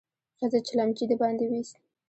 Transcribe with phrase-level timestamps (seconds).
[0.37, 1.75] ښځې چلمچي د باندې ويست.